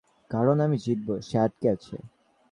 [0.31, 1.95] আমি এখানে আটকা পড়েছি।